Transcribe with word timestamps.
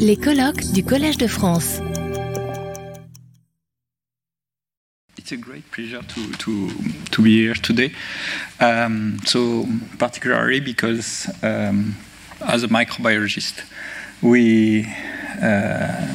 Les 0.00 0.16
colloques 0.16 0.72
du 0.72 0.82
Collège 0.82 1.18
de 1.18 1.28
France. 1.28 1.80
It's 5.16 5.30
a 5.30 5.36
great 5.36 5.70
pleasure 5.70 6.02
to, 6.02 6.32
to, 6.38 6.68
to 7.12 7.22
be 7.22 7.44
here 7.44 7.54
today. 7.54 7.92
Um, 8.60 9.18
so, 9.24 9.66
particularly 9.98 10.60
because 10.60 11.28
um, 11.42 11.94
as 12.40 12.64
a 12.64 12.68
microbiologist, 12.68 13.62
we, 14.20 14.86
uh, 15.40 16.06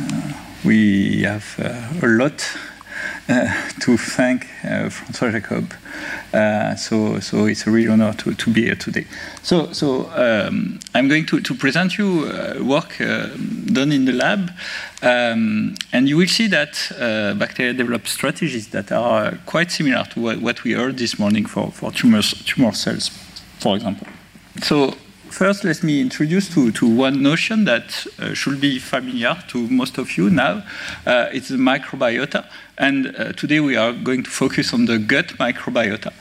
we 0.66 1.24
have 1.24 1.56
uh, 1.58 2.06
a 2.06 2.08
lot 2.08 2.58
to 3.80 3.98
thank 3.98 4.46
uh, 4.64 4.90
François 4.90 5.32
Jacob. 5.32 5.74
Uh, 6.34 6.76
so, 6.76 7.20
so 7.20 7.46
it's 7.46 7.66
a 7.66 7.72
real 7.72 7.92
honor 7.92 8.14
to, 8.14 8.34
to 8.34 8.52
be 8.52 8.64
here 8.64 8.76
today. 8.76 9.06
So, 9.42 9.72
so 9.72 10.10
um, 10.16 10.80
I'm 10.94 11.08
going 11.08 11.26
to, 11.28 11.40
to 11.40 11.56
present 11.56 11.98
you 11.98 12.26
uh, 12.26 12.62
work 12.62 13.00
uh, 13.00 13.28
done 13.72 13.92
in 13.94 14.06
the 14.06 14.12
lab, 14.12 14.52
um, 15.02 15.76
and 15.94 16.10
you 16.10 16.18
will 16.18 16.28
see 16.28 16.48
that 16.48 16.92
uh, 17.00 17.34
bacteria 17.36 17.74
develop 17.74 18.08
strategies 18.08 18.68
that 18.70 18.92
are 18.92 19.38
quite 19.46 19.72
similar 19.72 20.04
to 20.12 20.20
what, 20.20 20.42
what 20.42 20.64
we 20.64 20.74
heard 20.74 20.98
this 20.98 21.18
morning 21.18 21.46
for, 21.46 21.72
for 21.72 21.92
tumors, 21.92 22.34
tumor 22.46 22.74
cells, 22.74 23.10
for 23.60 23.76
example. 23.76 24.08
So, 24.62 24.96
First, 25.32 25.64
let 25.64 25.82
me 25.82 26.02
introduce 26.02 26.54
to, 26.56 26.74
to 26.74 26.86
one 26.86 27.24
notion 27.24 27.64
that 27.64 28.06
uh, 28.20 28.34
should 28.34 28.60
be 28.60 28.80
familiar 28.80 29.42
to 29.48 29.66
most 29.70 29.98
of 29.98 30.18
you 30.18 30.30
now. 30.30 30.62
Uh, 31.06 31.30
it's 31.32 31.48
the 31.48 31.56
microbiota. 31.56 32.46
And 32.78 33.16
uh, 33.16 33.32
today 33.32 33.62
we 33.62 33.78
are 33.78 33.94
going 33.94 34.24
to 34.24 34.30
focus 34.30 34.74
on 34.74 34.88
the 34.88 35.00
gut 35.00 35.28
microbiota. 35.40 36.12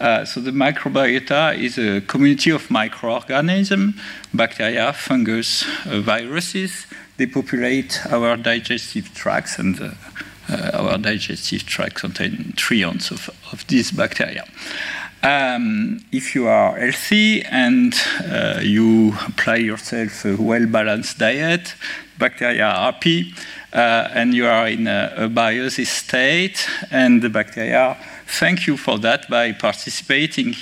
Uh, 0.00 0.24
so, 0.24 0.40
the 0.40 0.50
microbiota 0.50 1.56
is 1.56 1.78
a 1.78 2.00
community 2.00 2.50
of 2.50 2.68
microorganisms, 2.68 3.94
bacteria, 4.34 4.92
fungus, 4.92 5.64
uh, 5.86 6.00
viruses. 6.00 6.86
They 7.16 7.26
populate 7.26 8.04
our 8.10 8.36
digestive 8.36 9.14
tracts, 9.14 9.60
and 9.60 9.80
uh, 9.80 10.70
our 10.72 10.98
digestive 10.98 11.64
tract 11.64 11.94
contains 11.94 12.56
trillions 12.56 13.12
of, 13.12 13.30
of 13.52 13.64
these 13.68 13.92
bacteria. 13.92 14.44
Um, 15.22 16.04
if 16.12 16.34
you 16.34 16.46
are 16.46 16.78
healthy 16.78 17.42
and 17.42 17.92
uh, 18.24 18.60
you 18.62 19.14
apply 19.26 19.56
yourself 19.56 20.24
a 20.24 20.36
well 20.36 20.66
balanced 20.66 21.18
diet, 21.18 21.74
bacteria 22.18 22.66
are 22.66 22.92
happy, 22.92 23.34
uh, 23.72 24.08
and 24.14 24.32
you 24.32 24.46
are 24.46 24.68
in 24.68 24.86
a, 24.86 25.12
a 25.16 25.28
biosis 25.28 25.88
state, 25.88 26.68
and 26.90 27.20
the 27.20 27.28
bacteria 27.28 27.96
thank 28.28 28.66
you 28.66 28.76
for 28.76 28.98
that 28.98 29.28
by 29.28 29.52
participating 29.52 30.54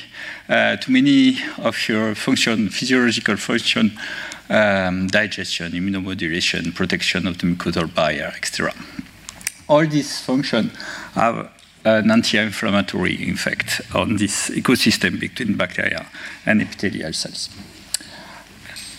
uh, 0.48 0.76
to 0.76 0.90
many 0.90 1.38
of 1.58 1.88
your 1.88 2.14
function, 2.14 2.70
physiological 2.70 3.36
function, 3.36 3.98
um, 4.48 5.08
digestion, 5.08 5.72
immunomodulation, 5.72 6.74
protection 6.74 7.26
of 7.26 7.38
the 7.38 7.46
mucosal 7.46 7.92
barrier, 7.92 8.32
etc. 8.36 8.72
All 9.68 9.86
these 9.86 10.20
functions 10.20 10.72
have 11.14 11.50
an 11.86 12.10
anti-inflammatory 12.10 13.14
effect 13.30 13.80
on 13.94 14.16
this 14.16 14.50
ecosystem 14.50 15.20
between 15.20 15.56
bacteria 15.56 16.06
and 16.44 16.60
epithelial 16.60 17.12
cells. 17.12 17.48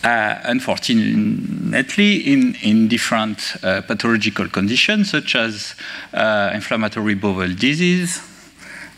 Uh, 0.03 0.39
unfortunately, 0.45 2.31
in, 2.31 2.55
in 2.61 2.88
different 2.88 3.57
uh, 3.61 3.81
pathological 3.81 4.47
conditions 4.47 5.11
such 5.11 5.35
as 5.35 5.75
uh, 6.13 6.52
inflammatory 6.53 7.16
bowel 7.16 7.53
disease, 7.53 8.21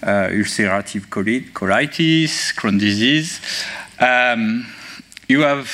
ulcerative 0.03 1.07
colitis, 1.09 2.53
Crohn's 2.53 2.79
disease, 2.79 3.41
um, 3.99 4.67
you 5.27 5.41
have 5.41 5.67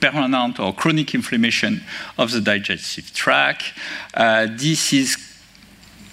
permanent 0.00 0.58
or 0.58 0.74
chronic 0.74 1.14
inflammation 1.14 1.82
of 2.18 2.32
the 2.32 2.40
digestive 2.40 3.12
tract. 3.14 3.74
this 4.58 4.92
is 4.92 5.29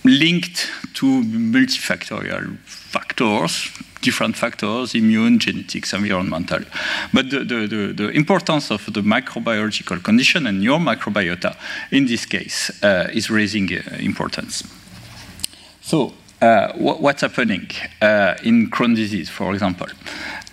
linked 0.07 0.69
to 0.93 1.21
multifactorial 1.23 2.57
factors, 2.65 3.71
different 4.01 4.35
factors, 4.35 4.95
immune, 4.95 5.39
genetics, 5.39 5.93
environmental. 5.93 6.59
But 7.13 7.29
the, 7.29 7.39
the, 7.39 7.67
the, 7.67 7.93
the, 7.93 8.09
importance 8.09 8.71
of 8.71 8.85
the 8.85 9.01
microbiological 9.01 10.03
condition 10.03 10.47
and 10.47 10.63
your 10.63 10.79
microbiota 10.79 11.55
in 11.91 12.05
this 12.05 12.25
case 12.25 12.71
uh, 12.83 13.09
is 13.13 13.29
raising 13.29 13.69
uh, 13.73 13.97
importance. 13.99 14.63
So, 15.81 16.13
uh, 16.41 16.73
wh 16.73 17.01
what's 17.01 17.21
happening 17.21 17.67
uh, 18.01 18.35
in 18.43 18.69
Crohn's 18.69 18.99
disease, 18.99 19.29
for 19.29 19.53
example? 19.53 19.87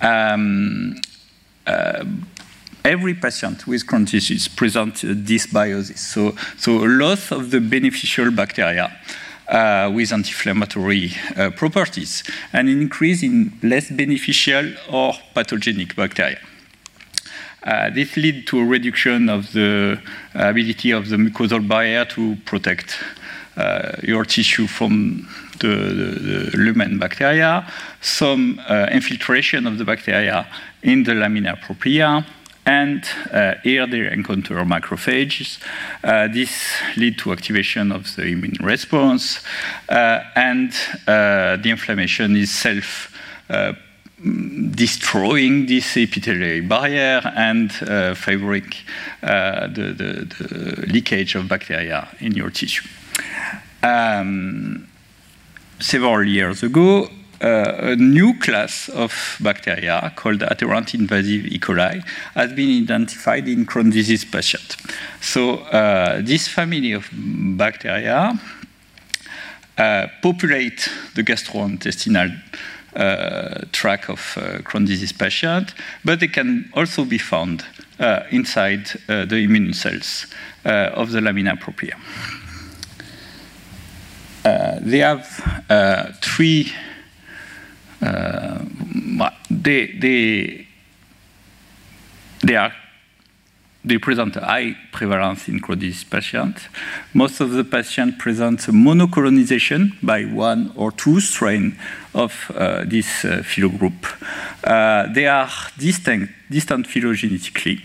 Um, 0.00 0.96
uh, 1.66 2.04
every 2.84 3.14
patient 3.14 3.66
with 3.66 3.86
Crohn's 3.86 4.10
disease 4.10 4.48
presents 4.48 5.02
dysbiosis. 5.02 5.98
So, 5.98 6.34
so 6.56 6.84
a 6.84 6.88
loss 6.88 7.32
of 7.32 7.50
the 7.50 7.60
beneficial 7.60 8.30
bacteria 8.30 8.90
uh, 9.54 9.88
with 9.94 10.12
anti-inflammatory 10.12 11.12
uh, 11.36 11.50
properties, 11.50 12.24
and 12.52 12.68
an 12.68 12.80
increase 12.80 13.22
in 13.22 13.52
less 13.62 13.88
beneficial 13.90 14.72
or 14.90 15.14
pathogenic 15.32 15.94
bacteria. 15.94 16.40
Uh, 17.62 17.88
this 17.90 18.16
leads 18.16 18.44
to 18.46 18.58
a 18.60 18.64
reduction 18.64 19.28
of 19.28 19.52
the 19.52 19.98
ability 20.34 20.90
of 20.90 21.08
the 21.08 21.16
mucosal 21.16 21.66
barrier 21.66 22.04
to 22.04 22.36
protect 22.44 22.98
uh, 23.56 23.92
your 24.02 24.24
tissue 24.24 24.66
from 24.66 25.28
the, 25.60 25.68
the, 25.68 26.50
the 26.50 26.56
lumen 26.56 26.98
bacteria, 26.98 27.64
some 28.00 28.60
uh, 28.68 28.88
infiltration 28.90 29.66
of 29.66 29.78
the 29.78 29.84
bacteria 29.84 30.46
in 30.82 31.04
the 31.04 31.14
lamina 31.14 31.56
propria, 31.62 32.26
and 32.66 33.04
uh, 33.30 33.54
here 33.62 33.86
they 33.86 34.10
encounter 34.10 34.54
macrophages. 34.64 35.58
Uh, 36.02 36.28
this 36.28 36.50
leads 36.96 37.22
to 37.22 37.32
activation 37.32 37.92
of 37.92 38.14
the 38.16 38.22
immune 38.22 38.56
response, 38.60 39.42
uh, 39.88 40.20
and 40.34 40.72
uh, 41.06 41.56
the 41.56 41.70
inflammation 41.70 42.36
is 42.36 42.50
self 42.50 43.14
uh, 43.50 43.74
destroying 44.70 45.66
this 45.66 45.96
epithelial 45.96 46.66
barrier 46.66 47.20
and 47.36 47.70
uh, 47.82 48.14
favoring 48.14 48.72
the, 49.20 49.94
the, 49.96 50.24
the, 50.24 50.86
leakage 50.86 51.34
of 51.34 51.46
bacteria 51.46 52.08
in 52.20 52.32
your 52.32 52.48
tissue. 52.48 52.88
Um, 53.82 54.88
several 55.78 56.24
years 56.24 56.62
ago, 56.62 57.10
a 57.44 57.96
new 57.96 58.38
class 58.38 58.88
of 58.88 59.36
bacteria 59.40 60.12
called 60.16 60.42
adherent 60.42 60.94
invasive 60.94 61.46
E. 61.46 61.58
coli 61.58 62.02
has 62.34 62.52
been 62.52 62.82
identified 62.82 63.46
in 63.48 63.66
Crohn's 63.66 63.94
disease 63.94 64.24
patients. 64.24 64.76
So 65.20 65.58
uh, 65.58 66.20
this 66.22 66.48
family 66.48 66.92
of 66.92 67.08
bacteria 67.12 68.38
uh, 69.76 70.06
populate 70.22 70.88
the 71.14 71.22
gastrointestinal 71.22 72.40
uh, 72.96 73.64
tract 73.72 74.08
of 74.08 74.20
uh, 74.36 74.58
Crohn's 74.58 74.88
disease 74.88 75.12
patient, 75.12 75.74
but 76.04 76.20
they 76.20 76.28
can 76.28 76.70
also 76.74 77.04
be 77.04 77.18
found 77.18 77.64
uh, 77.98 78.22
inside 78.30 78.86
the 79.06 79.36
immune 79.36 79.74
cells 79.74 80.26
of 80.64 81.10
the 81.10 81.20
lamina 81.20 81.56
propria. 81.56 81.96
they 84.80 84.98
have 84.98 85.26
three 86.22 86.72
uh, 86.72 86.93
they, 89.50 89.86
they, 89.98 90.66
they, 92.42 92.56
are, 92.56 92.72
they 93.84 93.98
present 93.98 94.36
a 94.36 94.40
high 94.40 94.76
prevalence 94.92 95.48
in 95.48 95.60
Crohn's 95.60 96.04
patients. 96.04 96.68
Most 97.12 97.40
of 97.40 97.50
the 97.52 97.64
patients 97.64 98.16
present 98.18 98.60
monocolonization 98.60 99.92
by 100.02 100.24
one 100.24 100.72
or 100.76 100.92
two 100.92 101.20
strain 101.20 101.76
of 102.14 102.50
uh, 102.54 102.84
this 102.86 103.24
uh, 103.24 103.42
phylogroup. 103.42 104.04
Uh, 104.64 105.12
they 105.12 105.26
are 105.26 105.50
distinct, 105.78 106.32
distant 106.50 106.86
phylogenetically. 106.86 107.82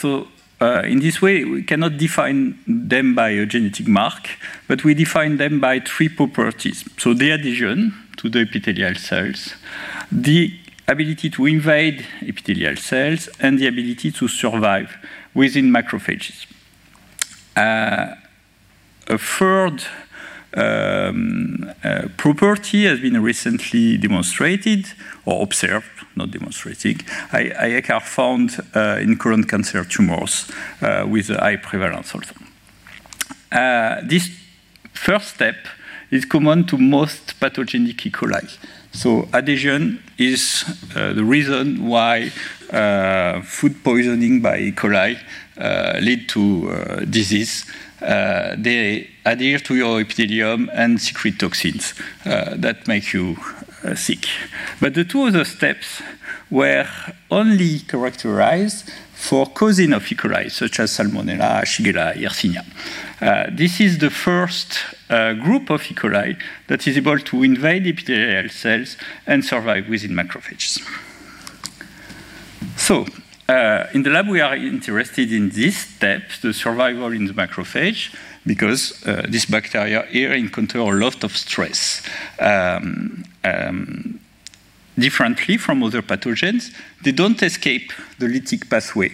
So 0.00 0.28
in 0.60 1.00
this 1.00 1.20
way, 1.20 1.44
we 1.44 1.62
cannot 1.62 1.98
define 1.98 2.58
them 2.66 3.14
by 3.14 3.30
a 3.30 3.44
genetic 3.44 3.86
mark, 3.86 4.28
but 4.66 4.82
we 4.82 4.94
define 4.94 5.36
them 5.36 5.60
by 5.60 5.80
three 5.80 6.08
properties. 6.08 6.84
So 6.96 7.12
the 7.12 7.32
adhesion, 7.32 7.92
to 8.24 8.30
the 8.30 8.40
epithelial 8.40 8.94
cells, 8.94 9.54
the 10.10 10.58
ability 10.88 11.28
to 11.28 11.44
invade 11.46 12.06
epithelial 12.22 12.76
cells, 12.76 13.28
and 13.38 13.58
the 13.58 13.66
ability 13.66 14.10
to 14.10 14.28
survive 14.28 14.96
within 15.34 15.70
macrophages. 15.70 16.46
Uh, 17.54 18.14
a 19.08 19.18
third 19.18 19.84
um, 20.54 21.70
uh, 21.84 22.08
property 22.16 22.86
has 22.86 23.00
been 23.00 23.22
recently 23.22 23.98
demonstrated 23.98 24.86
or 25.26 25.42
observed, 25.42 26.06
not 26.16 26.30
demonstrated. 26.30 26.98
IAC 27.30 27.90
are 27.90 28.00
found 28.00 28.56
uh, 28.74 28.98
in 29.02 29.18
colon 29.18 29.44
cancer 29.44 29.84
tumors 29.84 30.50
uh, 30.80 31.04
with 31.06 31.28
a 31.28 31.38
high 31.38 31.56
prevalence 31.56 32.14
also. 32.14 32.34
Uh, 33.52 34.00
this 34.02 34.30
first 34.94 35.34
step 35.34 35.56
is 36.14 36.24
common 36.24 36.64
to 36.64 36.78
most 36.78 37.40
pathogenic 37.40 38.06
E. 38.06 38.10
coli. 38.10 38.46
So 38.92 39.28
adhesion 39.32 40.00
is 40.16 40.64
uh, 40.94 41.12
the 41.12 41.24
reason 41.24 41.88
why 41.88 42.30
uh, 42.70 43.42
food 43.42 43.82
poisoning 43.82 44.40
by 44.40 44.58
E. 44.58 44.72
coli 44.72 45.18
uh, 45.58 45.98
lead 46.00 46.28
to 46.28 46.70
uh, 46.70 47.04
disease. 47.10 47.66
Uh, 48.00 48.54
they 48.56 49.10
adhere 49.24 49.58
to 49.58 49.74
your 49.74 50.00
epithelium 50.00 50.70
and 50.72 51.00
secrete 51.00 51.40
toxins 51.40 51.94
uh, 52.26 52.54
that 52.56 52.86
make 52.86 53.12
you 53.12 53.36
sick. 53.96 54.28
But 54.80 54.94
the 54.94 55.04
two 55.04 55.24
other 55.24 55.44
steps 55.44 56.00
were 56.48 56.86
only 57.30 57.80
characterized 57.80 58.88
for 59.24 59.46
cousin 59.46 59.94
of 59.94 60.12
E. 60.12 60.14
coli, 60.14 60.50
such 60.50 60.80
as 60.80 60.90
Salmonella, 60.90 61.64
Shigella, 61.64 62.14
Yersinia. 62.14 62.62
Uh, 63.22 63.50
this 63.50 63.80
is 63.80 63.96
the 63.96 64.10
first 64.10 64.76
uh, 65.08 65.32
group 65.32 65.70
of 65.70 65.80
E. 65.90 65.94
coli 65.94 66.36
that 66.66 66.86
is 66.86 66.98
able 66.98 67.18
to 67.18 67.42
invade 67.42 67.86
epithelial 67.86 68.50
cells 68.50 68.98
and 69.26 69.42
survive 69.42 69.88
within 69.88 70.10
macrophages. 70.10 70.78
So, 72.76 73.06
uh, 73.48 73.86
in 73.94 74.02
the 74.02 74.10
lab, 74.10 74.28
we 74.28 74.42
are 74.42 74.56
interested 74.56 75.32
in 75.32 75.48
this 75.48 75.78
step, 75.78 76.22
the 76.42 76.52
survival 76.52 77.12
in 77.12 77.24
the 77.24 77.32
macrophage, 77.32 78.14
because 78.44 79.06
uh, 79.06 79.24
these 79.26 79.46
bacteria 79.46 80.02
here 80.10 80.34
encounter 80.34 80.80
a 80.80 80.92
lot 80.92 81.24
of 81.24 81.34
stress. 81.34 82.02
Um, 82.38 83.24
um, 83.42 84.20
differently 84.98 85.56
from 85.56 85.82
other 85.82 86.02
pathogens, 86.02 86.72
they 87.02 87.12
don't 87.12 87.42
escape 87.42 87.92
the 88.18 88.26
lytic 88.26 88.68
pathway 88.68 89.10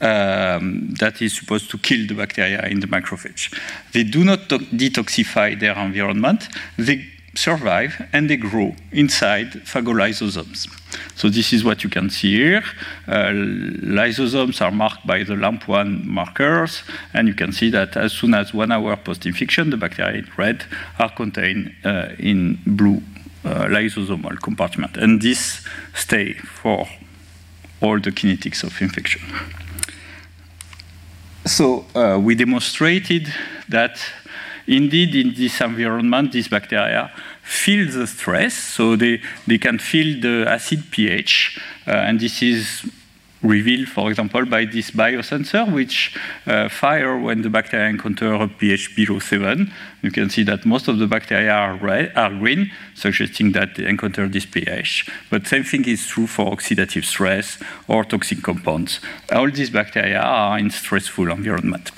um, 0.00 0.94
that 1.00 1.20
is 1.20 1.36
supposed 1.36 1.70
to 1.70 1.78
kill 1.78 2.06
the 2.06 2.14
bacteria 2.14 2.66
in 2.66 2.80
the 2.80 2.86
macrophage. 2.86 3.52
They 3.92 4.04
do 4.04 4.24
not 4.24 4.48
detoxify 4.48 5.58
their 5.58 5.76
environment. 5.76 6.48
They 6.76 7.06
survive 7.36 8.08
and 8.12 8.30
they 8.30 8.36
grow 8.36 8.74
inside 8.92 9.52
phagolysosomes. 9.64 10.68
So 11.16 11.28
this 11.28 11.52
is 11.52 11.64
what 11.64 11.82
you 11.82 11.90
can 11.90 12.10
see 12.10 12.36
here. 12.36 12.62
Uh, 13.08 13.30
lysosomes 13.30 14.60
are 14.60 14.70
marked 14.70 15.06
by 15.06 15.24
the 15.24 15.34
LAMP1 15.34 16.04
markers, 16.04 16.82
and 17.12 17.26
you 17.28 17.34
can 17.34 17.52
see 17.52 17.70
that 17.70 17.96
as 17.96 18.12
soon 18.12 18.34
as 18.34 18.54
one 18.54 18.70
hour 18.70 18.96
post-infection, 18.96 19.70
the 19.70 19.76
bacteria 19.76 20.18
in 20.18 20.30
red 20.36 20.64
are 20.98 21.10
contained 21.10 21.74
uh, 21.84 22.10
in 22.18 22.58
blue 22.66 23.02
lysosomal 23.44 24.40
compartment. 24.40 24.96
And 24.96 25.20
this 25.20 25.64
stay 25.94 26.34
for 26.34 26.88
all 27.80 28.00
the 28.00 28.10
kinetics 28.10 28.64
of 28.64 28.80
infection. 28.80 29.22
So 31.46 31.84
uh, 31.94 32.18
we 32.18 32.34
demonstrated 32.34 33.32
that 33.68 34.00
indeed 34.66 35.14
in 35.14 35.34
this 35.34 35.60
environment, 35.60 36.32
these 36.32 36.48
bacteria 36.48 37.12
feel 37.42 37.90
the 37.90 38.06
stress, 38.06 38.54
so 38.54 38.96
they, 38.96 39.20
they 39.46 39.58
can 39.58 39.78
feel 39.78 40.20
the 40.20 40.46
acid 40.48 40.82
pH, 40.90 41.60
uh, 41.86 41.90
and 41.90 42.18
this 42.18 42.42
is 42.42 42.90
revealed, 43.44 43.88
for 43.88 44.10
example, 44.10 44.44
by 44.46 44.64
this 44.64 44.90
biosensor, 44.90 45.70
which 45.72 46.16
uh, 46.46 46.68
fire 46.68 47.18
when 47.18 47.42
the 47.42 47.50
bacteria 47.50 47.88
encounter 47.88 48.32
a 48.32 48.48
pH 48.48 48.96
below 48.96 49.18
7. 49.18 49.70
You 50.02 50.10
can 50.10 50.30
see 50.30 50.42
that 50.44 50.64
most 50.64 50.88
of 50.88 50.98
the 50.98 51.06
bacteria 51.06 51.52
are, 51.52 51.76
red, 51.76 52.12
are 52.16 52.30
green, 52.30 52.72
suggesting 52.94 53.52
that 53.52 53.76
they 53.76 53.86
encounter 53.86 54.26
this 54.26 54.46
pH. 54.46 55.10
But 55.30 55.46
same 55.46 55.64
thing 55.64 55.84
is 55.84 56.06
true 56.06 56.26
for 56.26 56.50
oxidative 56.50 57.04
stress 57.04 57.58
or 57.86 58.04
toxic 58.04 58.42
compounds. 58.42 59.00
All 59.30 59.50
these 59.50 59.70
bacteria 59.70 60.20
are 60.20 60.58
in 60.58 60.70
stressful 60.70 61.30
environment. 61.30 61.90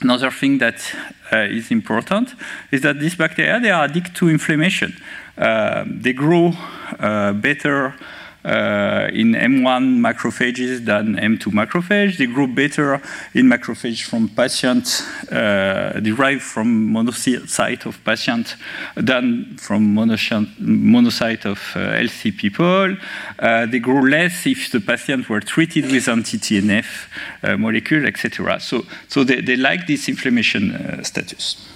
Another 0.00 0.30
thing 0.30 0.58
that 0.58 0.94
uh, 1.32 1.38
is 1.38 1.70
important 1.70 2.34
is 2.70 2.82
that 2.82 3.00
these 3.00 3.14
bacteria, 3.14 3.58
they 3.58 3.70
are 3.70 3.84
addicted 3.84 4.14
to 4.16 4.28
inflammation. 4.28 4.94
Uh, 5.38 5.84
they 5.86 6.12
grow 6.12 6.52
uh, 6.98 7.32
better 7.32 7.94
uh, 8.44 9.08
in 9.12 9.32
M1 9.32 9.98
macrophages 10.00 10.84
than 10.84 11.16
M2 11.16 11.52
macrophages. 11.52 12.18
They 12.18 12.26
grow 12.26 12.46
better 12.46 13.00
in 13.34 13.46
macrophages 13.46 14.02
from 14.02 14.28
patients 14.28 15.02
uh, 15.32 16.00
derived 16.02 16.42
from 16.42 16.92
monocyte 16.92 17.86
of 17.86 18.02
patients 18.04 18.56
than 18.96 19.56
from 19.56 19.94
monocyte 19.94 21.46
of 21.46 21.58
uh, 21.74 21.96
healthy 21.96 22.32
people. 22.32 22.96
Uh, 23.38 23.66
they 23.66 23.78
grow 23.78 24.00
less 24.00 24.46
if 24.46 24.70
the 24.70 24.80
patient 24.80 25.28
were 25.28 25.40
treated 25.40 25.90
with 25.90 26.08
anti-TNF 26.08 27.08
uh, 27.42 27.56
molecule, 27.56 28.06
etc. 28.06 28.60
So, 28.60 28.82
so 29.08 29.24
they, 29.24 29.40
they 29.40 29.56
like 29.56 29.86
this 29.86 30.08
inflammation 30.08 30.72
uh, 30.72 31.02
status. 31.02 31.68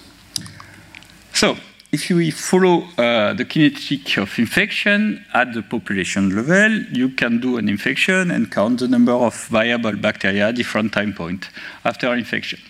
So, 1.32 1.56
if 1.90 2.10
you 2.10 2.32
follow 2.32 2.84
uh, 2.98 3.32
the 3.32 3.44
kinetic 3.44 4.18
of 4.18 4.38
infection 4.38 5.24
at 5.32 5.54
the 5.54 5.62
population 5.62 6.34
level, 6.36 6.82
you 6.92 7.08
can 7.08 7.40
do 7.40 7.56
an 7.56 7.68
infection 7.68 8.30
and 8.30 8.52
count 8.52 8.80
the 8.80 8.88
number 8.88 9.12
of 9.12 9.34
viable 9.46 9.96
bacteria 9.96 10.48
at 10.48 10.54
different 10.54 10.92
time 10.92 11.14
point 11.14 11.48
after 11.84 12.12
infection. 12.14 12.60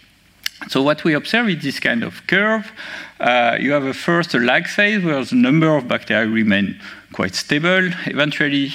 So 0.68 0.82
what 0.82 1.02
we 1.04 1.14
observe 1.14 1.48
is 1.48 1.62
this 1.62 1.80
kind 1.80 2.02
of 2.04 2.26
curve. 2.26 2.70
Uh, 3.18 3.56
you 3.60 3.72
have 3.72 3.84
a 3.84 3.94
first 3.94 4.34
a 4.34 4.38
lag 4.38 4.66
phase 4.66 5.02
where 5.04 5.24
the 5.24 5.36
number 5.36 5.76
of 5.76 5.88
bacteria 5.88 6.28
remain 6.28 6.80
quite 7.12 7.34
stable. 7.34 7.90
Eventually, 8.06 8.72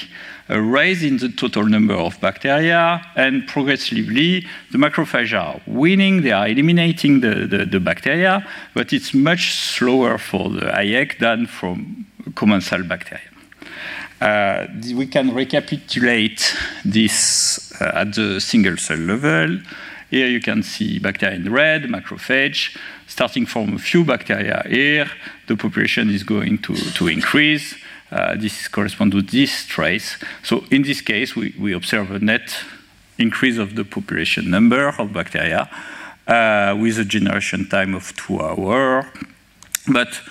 a 0.50 0.62
rise 0.62 1.04
in 1.04 1.18
the 1.18 1.30
total 1.30 1.66
number 1.66 1.94
of 1.94 2.20
bacteria, 2.20 3.06
and 3.16 3.48
progressively 3.48 4.46
the 4.72 4.78
macrophages 4.78 5.40
are 5.40 5.62
winning, 5.66 6.22
they 6.22 6.32
are 6.32 6.48
eliminating 6.48 7.22
the, 7.22 7.48
the, 7.48 7.66
the 7.66 7.80
bacteria, 7.80 8.46
but 8.74 8.92
it's 8.92 9.14
much 9.14 9.54
slower 9.54 10.18
for 10.18 10.50
the 10.50 10.62
IEC 10.62 11.20
than 11.20 11.48
from 11.48 12.06
commensal 12.36 12.84
bacteria. 12.84 13.30
Uh, 14.20 14.68
we 14.96 15.06
can 15.06 15.34
recapitulate 15.34 16.56
this 16.86 17.74
uh, 17.82 17.92
at 17.96 18.14
the 18.14 18.40
single 18.40 18.78
cell 18.78 18.98
level. 18.98 19.60
Here 20.10 20.28
you 20.28 20.40
can 20.40 20.64
see 20.64 21.00
bacteria 21.00 21.36
in 21.36 21.52
red, 21.52 21.84
macrophage. 21.84 22.78
Starting 23.08 23.46
from 23.46 23.76
a 23.76 23.80
few 23.80 24.06
bacteria 24.06 24.64
here, 24.68 25.10
the 25.48 25.58
population 25.58 26.10
is 26.10 26.24
going 26.24 26.60
to, 26.60 26.74
to 26.74 27.08
increase. 27.08 27.76
Uh, 28.14 28.36
this 28.36 28.68
corresponds 28.68 29.16
to 29.16 29.24
this 29.24 29.66
trace. 29.66 30.18
So 30.44 30.66
in 30.70 30.84
this 30.84 31.02
case, 31.02 31.36
we, 31.36 31.74
observe 31.74 32.12
a 32.12 32.20
net 32.20 32.56
increase 33.18 33.58
of 33.58 33.76
the 33.76 33.84
population 33.84 34.52
number 34.52 34.90
of 35.00 35.12
bacteria 35.12 35.68
uh, 36.28 36.78
with 36.80 37.00
a 37.00 37.06
generation 37.06 37.68
time 37.68 37.96
of 37.96 38.16
two 38.16 38.40
hours. 38.40 39.06
But 39.92 40.22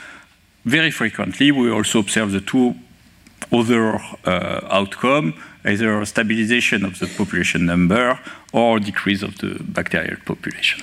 very 0.65 0.93
frequently, 0.93 1.51
we 1.51 1.73
also 1.73 1.99
observe 1.99 2.31
the 2.31 2.41
two 2.41 2.77
other 3.51 4.01
uh, 4.25 4.61
outcome, 4.71 5.35
either 5.65 6.05
stabilization 6.05 6.85
of 6.85 7.01
the 7.01 7.09
population 7.09 7.67
number 7.67 8.17
or 8.53 8.79
decrease 8.79 9.23
of 9.23 9.37
the 9.39 9.57
bacterial 9.61 10.19
population. 10.25 10.81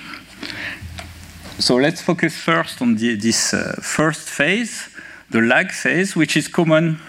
So 1.60 1.76
let's 1.78 2.02
focus 2.02 2.36
first 2.36 2.82
on 2.82 2.96
this 2.96 3.56
first 3.82 4.30
phase, 4.30 4.90
the 5.32 5.42
lag 5.42 5.72
phase, 5.72 6.16
which 6.16 6.36
is 6.38 6.48
common 6.48 7.00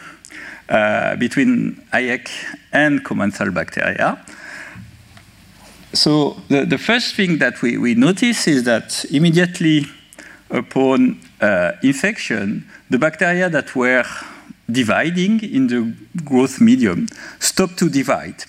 uh, 0.69 1.17
between 1.17 1.83
IEC 1.93 2.29
and 2.73 3.05
commensal 3.05 3.51
bacteria. 3.51 4.25
So 5.93 6.37
the, 6.49 6.65
the 6.65 6.79
first 6.79 7.17
thing 7.17 7.39
that 7.39 7.63
we, 7.63 7.77
we 7.77 7.95
notice 7.95 8.47
is 8.47 8.65
that 8.65 9.05
immediately 9.11 9.87
upon 10.51 11.21
uh, 11.41 11.73
infection, 11.83 12.67
the 12.91 12.99
bacteria 12.99 13.49
that 13.49 13.75
were 13.75 14.05
dividing 14.71 15.43
in 15.43 15.67
the 15.67 15.95
growth 16.25 16.61
medium 16.61 17.09
stop 17.41 17.75
to 17.77 17.89
divide. 17.89 18.45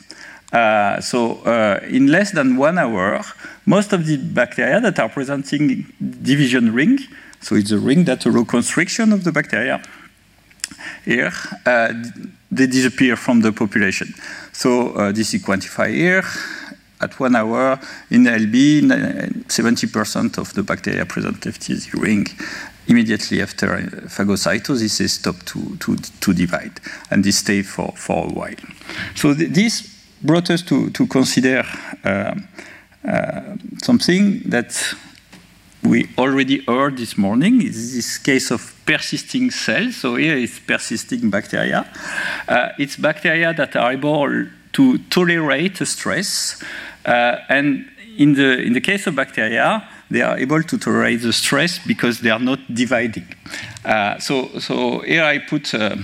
Uh, 0.51 0.99
so 0.99 1.37
uh, 1.45 1.79
in 1.87 2.07
less 2.07 2.31
than 2.31 2.57
one 2.57 2.77
hour, 2.77 3.23
most 3.65 3.93
of 3.93 4.05
the 4.05 4.17
bacteria 4.17 4.81
that 4.81 4.99
are 4.99 5.09
presenting 5.09 5.91
division 6.21 6.73
ring 6.73 6.99
so 7.41 7.55
it's 7.55 7.71
a 7.71 7.79
ring 7.79 8.05
that 8.05 8.23
constriction 8.47 9.11
of 9.13 9.23
the 9.23 9.31
bacteria. 9.31 9.81
Here, 11.05 11.33
uh, 11.65 11.93
they 12.51 12.67
disappear 12.67 13.15
from 13.15 13.41
the 13.41 13.51
population. 13.51 14.13
So 14.51 14.93
uh, 14.93 15.11
this 15.11 15.33
is 15.33 15.43
quantified 15.43 15.93
here. 15.93 16.23
At 17.01 17.19
one 17.19 17.35
hour 17.35 17.79
in 18.11 18.25
LB, 18.25 18.81
70% 19.47 20.37
of 20.37 20.53
the 20.53 20.61
bacteria 20.61 21.05
present 21.05 21.41
FTZ 21.41 21.93
ring 21.99 22.27
immediately 22.87 23.41
after 23.41 23.67
phagocytosis 24.07 24.99
they 24.99 25.07
stop 25.07 25.35
to, 25.45 25.77
to, 25.77 25.95
to 25.95 26.33
divide 26.33 26.79
and 27.09 27.23
they 27.23 27.31
stay 27.31 27.63
for, 27.63 27.91
for 27.95 28.25
a 28.25 28.33
while. 28.33 28.55
So 29.15 29.33
th 29.33 29.49
this 29.49 29.87
brought 30.21 30.49
us 30.51 30.61
to, 30.63 30.89
to 30.91 31.07
consider 31.07 31.63
uh, 32.03 32.35
uh, 33.07 33.41
something 33.81 34.41
that 34.49 34.95
we 35.83 36.09
already 36.17 36.63
heard 36.65 36.97
this 36.97 37.17
morning 37.17 37.61
is 37.61 37.95
this 37.95 38.17
case 38.17 38.51
of 38.51 38.73
persisting 38.85 39.51
cells. 39.51 39.97
So 39.97 40.15
here 40.15 40.37
is 40.37 40.59
persisting 40.59 41.29
bacteria. 41.29 41.87
Uh, 42.47 42.69
it's 42.77 42.97
bacteria 42.97 43.53
that 43.53 43.75
are 43.75 43.91
able 43.91 44.45
to 44.73 44.97
tolerate 45.09 45.77
stress. 45.87 46.61
Uh, 47.05 47.37
and 47.49 47.89
in 48.17 48.33
the, 48.35 48.61
in 48.61 48.73
the 48.73 48.81
case 48.81 49.07
of 49.07 49.15
bacteria, 49.15 49.87
they 50.09 50.21
are 50.21 50.37
able 50.37 50.61
to 50.61 50.77
tolerate 50.77 51.21
the 51.21 51.33
stress 51.33 51.79
because 51.79 52.19
they 52.19 52.29
are 52.29 52.39
not 52.39 52.59
dividing. 52.73 53.25
Uh, 53.83 54.19
so, 54.19 54.49
so 54.59 54.99
here 54.99 55.23
I 55.23 55.39
put 55.39 55.73
uh, 55.73 55.95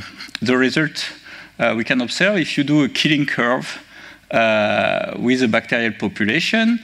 the 0.42 0.58
result 0.58 1.12
uh, 1.60 1.74
we 1.76 1.84
can 1.84 2.02
observe 2.02 2.38
if 2.38 2.58
you 2.58 2.64
do 2.64 2.84
a 2.84 2.90
killing 2.90 3.26
curve 3.26 3.84
uh, 4.30 5.16
with 5.18 5.42
a 5.42 5.48
bacterial 5.48 5.94
population, 5.94 6.80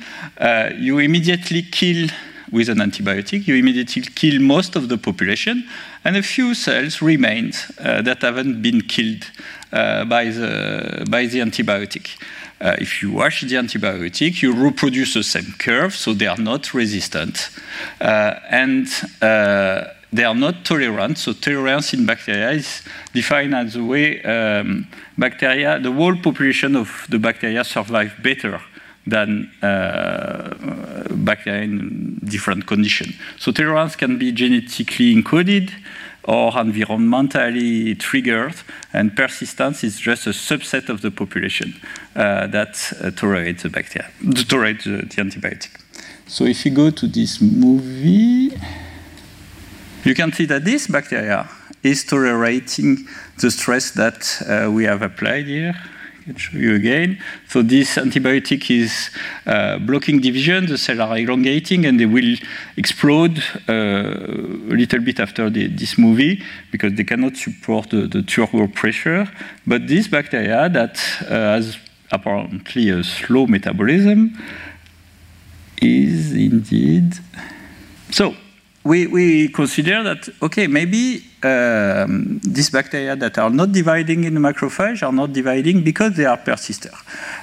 you 0.80 0.98
immediately 0.98 1.62
kill 1.62 2.10
with 2.54 2.70
an 2.70 2.78
antibiotic, 2.78 3.48
you 3.48 3.56
immediately 3.56 4.04
kill 4.04 4.40
most 4.40 4.76
of 4.76 4.88
the 4.88 4.98
population, 4.98 5.68
and 6.06 6.16
a 6.16 6.22
few 6.22 6.54
cells 6.54 7.02
remain 7.02 7.52
uh, 7.80 8.04
that 8.04 8.22
haven't 8.22 8.62
been 8.62 8.82
killed 8.82 9.26
uh, 9.72 10.06
by, 10.06 10.26
the, 10.26 11.04
by 11.10 11.26
the 11.26 11.40
antibiotic. 11.40 12.16
Uh, 12.62 12.76
if 12.80 13.02
you 13.02 13.12
wash 13.12 13.42
the 13.42 13.56
antibiotic, 13.56 14.44
you 14.44 14.54
reproduce 14.54 15.16
the 15.16 15.24
same 15.24 15.56
curve, 15.58 15.96
so 15.96 16.14
they 16.14 16.28
are 16.28 16.38
not 16.38 16.76
resistant. 16.76 17.50
Uh, 18.00 18.36
and 18.50 18.88
uh, 19.24 19.86
they 20.14 20.24
are 20.24 20.36
not 20.36 20.64
tolerant. 20.64 21.18
So 21.18 21.34
tolerance 21.34 21.92
in 21.96 22.06
bacteria 22.06 22.52
is 22.52 22.84
defined 23.14 23.56
as 23.56 23.74
the 23.74 23.84
way 23.84 24.22
um, 24.22 24.88
bacteria, 25.18 25.80
the 25.80 25.92
whole 25.92 26.16
population 26.18 26.76
of 26.76 27.08
the 27.10 27.18
bacteria 27.18 27.64
survive 27.64 28.14
better 28.22 28.62
than 29.06 29.52
uh, 29.62 30.56
bacteria 31.12 31.64
in 31.64 32.20
different 32.24 32.66
conditions. 32.66 33.16
So 33.38 33.52
tolerance 33.52 33.96
can 33.96 34.18
be 34.18 34.32
genetically 34.32 35.16
encoded 35.16 35.72
or 36.26 36.52
environmentally 36.52 38.00
triggered, 38.00 38.56
and 38.94 39.16
persistence 39.16 39.84
is 39.84 40.00
just 40.00 40.26
a 40.26 40.30
subset 40.30 40.88
of 40.88 41.02
the 41.02 41.12
population 41.12 41.74
uh, 42.16 42.48
that 42.48 42.94
uh, 43.02 43.12
tolerates 43.12 43.64
the 43.64 43.70
bacteria, 43.70 44.10
tolerate 44.48 44.84
the, 44.84 44.98
the 44.98 45.22
antibiotic. 45.22 45.70
So 46.28 46.46
if 46.46 46.66
you 46.66 46.72
go 46.72 46.90
to 46.92 47.08
this 47.08 47.42
movie, 47.42 48.58
you 50.06 50.16
can 50.16 50.32
see 50.32 50.46
that 50.46 50.64
this 50.64 50.88
bacteria 50.88 51.50
is 51.84 52.06
tolerating 52.06 53.06
the 53.40 53.52
stress 53.52 53.92
that 53.92 54.42
uh, 54.48 54.72
we 54.72 54.86
have 54.86 55.02
applied 55.02 55.48
here. 55.48 55.76
Can 56.24 56.36
show 56.38 56.58
you 56.58 56.76
again. 56.76 57.18
So 57.50 57.62
this 57.62 57.98
antibiotic 57.98 58.72
is 58.72 59.10
uh, 59.46 59.78
blocking 59.80 60.22
division, 60.22 60.68
the 60.68 60.78
cells 60.78 61.00
are 61.00 61.18
elongating, 61.18 61.86
and 61.86 62.00
they 62.00 62.06
will 62.06 62.38
explode 62.78 63.44
uh, 63.68 63.74
a 63.74 64.76
little 64.76 65.02
bit 65.02 65.20
after 65.20 65.50
the, 65.50 65.68
this 65.68 65.98
movie 65.98 66.42
because 66.72 66.94
they 66.94 67.04
cannot 67.04 67.36
support 67.36 67.90
the, 67.90 68.08
the 68.08 68.22
turbo 68.22 68.68
pressure. 68.68 69.30
But 69.68 69.88
this 69.88 70.08
bacteria 70.08 70.70
that 70.70 70.98
uh, 71.22 71.56
has 71.56 71.78
apparently 72.10 72.90
a 72.90 73.04
slow 73.04 73.46
metabolism 73.46 74.42
is 75.82 76.32
indeed 76.32 77.16
so 78.12 78.36
we, 78.84 79.08
we 79.08 79.48
consider 79.48 80.04
that, 80.04 80.30
okay, 80.42 80.68
maybe 80.68 81.24
um, 81.42 82.40
these 82.44 82.70
bacteria 82.70 83.16
that 83.16 83.38
are 83.38 83.50
not 83.50 83.72
dividing 83.72 84.26
in 84.26 84.34
the 84.34 84.40
macrophage 84.40 85.02
are 85.04 85.12
not 85.14 85.32
dividing 85.32 85.84
because 85.84 86.16
they 86.16 86.26
are 86.26 86.38
persister. 86.38 86.90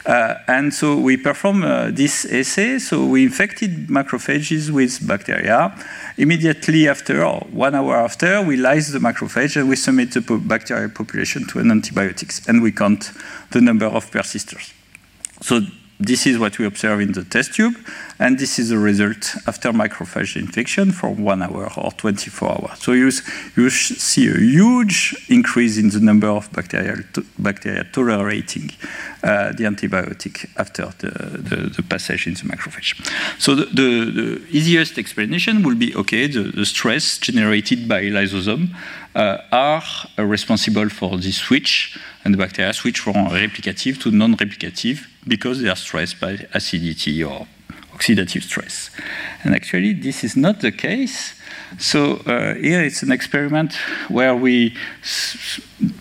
Uh, 0.05 0.35
and 0.49 0.73
so 0.73 0.99
we 0.99 1.17
perform 1.17 1.63
uh, 1.63 1.91
this 1.91 2.27
assay. 2.27 2.79
So 2.79 3.07
we 3.07 3.25
infected 3.25 3.89
macrophages 3.89 4.71
with 4.71 5.07
bacteria. 5.07 5.75
Immediately 6.19 6.89
after, 6.89 7.25
or 7.25 7.41
one 7.51 7.75
hour 7.75 7.97
after, 7.97 8.43
we 8.43 8.57
lyse 8.57 8.89
the 8.89 8.99
macrophage 8.99 9.57
and 9.57 9.69
we 9.69 9.77
submit 9.77 10.13
the 10.13 10.21
bacterial 10.21 10.91
population 10.91 11.47
to 11.49 11.59
an 11.59 11.71
antibiotics. 11.71 12.47
And 12.49 12.63
we 12.63 12.73
count 12.73 13.13
the 13.51 13.63
number 13.63 13.87
of 13.87 14.11
persisters. 14.11 14.75
So 15.41 15.61
this 16.01 16.27
is 16.27 16.39
what 16.39 16.59
we 16.59 16.65
observe 16.65 17.01
in 17.01 17.13
the 17.13 17.25
test 17.25 17.55
tube, 17.55 17.77
and 18.19 18.39
this 18.39 18.59
is 18.59 18.71
the 18.71 18.79
result 18.79 19.37
after 19.47 19.71
macrophage 19.71 20.35
infection 20.35 20.93
for 20.93 21.11
one 21.11 21.43
hour 21.43 21.71
or 21.77 21.93
24 21.93 22.49
hours. 22.49 22.79
So 22.79 22.93
you, 22.93 23.11
you 23.57 23.69
see 23.69 24.29
a 24.29 24.39
huge 24.39 25.27
increase 25.29 25.77
in 25.77 25.91
the 25.91 26.01
number 26.01 26.29
of 26.29 26.51
bacteria, 26.53 27.05
bacteria 27.39 27.85
tolerating 27.85 28.71
uh, 29.23 29.53
the 29.53 29.65
antibiotic 29.65 30.49
after 30.57 30.87
the, 30.99 31.11
the, 31.11 31.57
the, 31.77 31.83
passage 31.83 32.27
in 32.27 32.33
the 32.33 32.45
macrophage. 32.45 32.97
So 33.39 33.55
the, 33.55 33.67
the, 33.67 34.43
easiest 34.51 34.97
explanation 34.97 35.63
will 35.63 35.75
be, 35.75 35.95
okay, 35.95 36.27
the, 36.27 36.65
stress 36.65 37.19
generated 37.19 37.87
by 37.87 38.05
lysosome 38.05 38.75
uh, 39.15 39.39
are 39.53 39.83
responsible 40.17 40.89
for 40.89 41.19
this 41.19 41.37
switch, 41.37 41.99
and 42.25 42.33
the 42.33 42.39
bacteria 42.39 42.73
switch 42.73 43.01
from 43.01 43.15
replicative 43.15 44.01
to 44.01 44.11
non-replicative 44.11 45.10
because 45.27 45.61
they 45.61 45.69
are 45.69 45.77
stressed 45.77 46.21
by 46.21 46.47
acidity 46.55 47.23
or 47.23 47.47
oxidative 47.95 48.43
stress. 48.43 48.91
And 49.45 49.55
actually, 49.55 49.93
this 49.93 50.25
is 50.25 50.37
not 50.37 50.61
the 50.61 50.73
case. 50.73 51.35
So 51.79 52.17
uh, 52.27 52.55
here 52.55 52.83
it's 52.83 53.03
an 53.03 53.13
experiment 53.13 53.75
where 54.09 54.35
we 54.35 54.77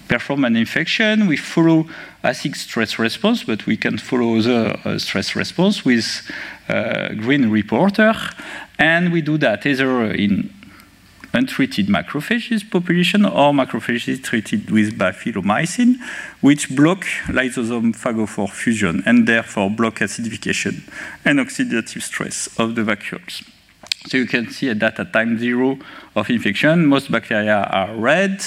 perform 0.07 0.45
an 0.45 0.55
infection, 0.55 1.27
we 1.27 1.37
follow 1.37 1.87
acid 2.23 2.55
stress 2.55 2.97
response, 2.97 3.43
but 3.43 3.65
we 3.65 3.77
can 3.77 3.97
follow 3.97 4.41
the 4.41 4.79
uh, 4.83 4.97
stress 4.97 5.35
response 5.35 5.85
with 5.85 6.29
uh, 6.67 7.09
green 7.13 7.49
reporter, 7.49 8.13
and 8.77 9.11
we 9.11 9.21
do 9.21 9.37
that 9.37 9.65
either 9.65 10.11
in 10.11 10.53
untreated 11.33 11.87
macrophages 11.87 12.69
population 12.69 13.25
or 13.25 13.53
macrophages 13.53 14.23
treated 14.23 14.71
with 14.71 14.97
bifidobacterium, 14.97 15.97
which 16.41 16.75
block 16.75 17.05
lysosome 17.27 17.95
phagophore 17.95 18.49
fusion 18.49 19.03
and 19.05 19.27
therefore 19.27 19.69
block 19.69 19.95
acidification 19.95 20.81
and 21.25 21.39
oxidative 21.39 22.01
stress 22.01 22.47
of 22.59 22.75
the 22.75 22.81
vacuoles. 22.81 23.43
So 24.07 24.17
you 24.17 24.25
can 24.25 24.49
see 24.49 24.69
at 24.69 24.79
that 24.79 24.99
at 24.99 25.13
time 25.13 25.37
zero 25.37 25.77
of 26.15 26.29
infection, 26.29 26.85
most 26.85 27.11
bacteria 27.11 27.63
are 27.63 27.93
red 27.95 28.41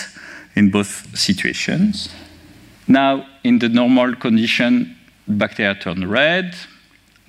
in 0.57 0.71
both 0.71 1.17
situations. 1.17 2.09
Now, 2.89 3.27
in 3.45 3.59
the 3.59 3.69
normal 3.69 4.17
condition, 4.17 4.97
bacteria 5.29 5.75
turn 5.75 6.09
red. 6.09 6.55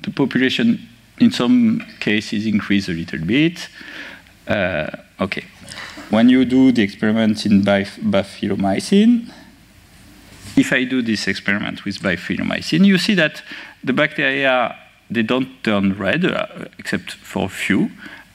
The 0.02 0.12
population, 0.12 0.88
in 1.20 1.32
some 1.32 1.86
cases, 2.00 2.46
increase 2.46 2.90
a 2.90 2.94
little 2.94 3.24
bit. 3.26 3.70
Uh, 4.48 4.90
okay. 5.20 5.46
When 6.10 6.30
you 6.30 6.46
do 6.46 6.72
the 6.72 6.82
experiment 6.82 7.46
in 7.46 7.62
bifidobacterium, 7.64 9.32
if 10.56 10.72
I 10.72 10.84
do 10.84 11.02
this 11.02 11.28
experiment 11.28 11.86
with 11.86 12.00
bifidobacterium, 12.00 12.86
you 12.86 12.98
see 12.98 13.16
that 13.16 13.42
the 13.84 13.94
bacteria, 13.94 14.76
they 15.10 15.24
don't 15.24 15.64
turn 15.64 15.98
red, 15.98 16.26
uh, 16.26 16.48
except 16.78 17.14
for 17.14 17.46
a 17.46 17.50
few, 17.50 17.90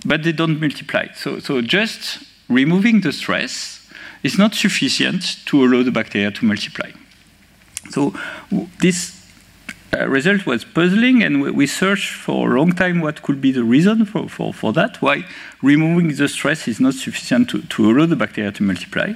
but 0.05 0.23
they 0.23 0.33
don't 0.33 0.61
multiply. 0.61 1.09
So, 1.15 1.39
so 1.39 1.61
just 1.61 2.25
removing 2.49 3.03
the 3.03 3.13
stress 3.13 3.87
is 4.23 4.39
not 4.39 4.55
sufficient 4.55 5.45
to 5.47 5.65
allow 5.65 5.83
the 5.83 5.93
bacteria 5.93 6.31
to 6.33 6.45
multiply. 6.45 6.91
So 7.91 8.15
this 8.81 9.18
uh, 9.95 10.07
result 10.07 10.45
was 10.45 10.65
puzzling, 10.65 11.23
and 11.23 11.41
we, 11.41 11.51
we, 11.51 11.67
searched 11.67 12.13
for 12.13 12.53
a 12.53 12.59
long 12.59 12.73
time 12.73 13.01
what 13.01 13.23
could 13.23 13.41
be 13.41 13.51
the 13.53 13.65
reason 13.65 14.05
for, 14.05 14.29
for, 14.29 14.53
for 14.53 14.73
that, 14.73 15.01
why 15.01 15.25
removing 15.63 16.15
the 16.15 16.29
stress 16.29 16.69
is 16.69 16.79
not 16.79 16.95
sufficient 16.95 17.49
to, 17.49 17.63
to 17.63 17.91
allow 17.91 18.05
the 18.05 18.17
bacteria 18.17 18.53
to 18.53 18.63
multiply. 18.63 19.13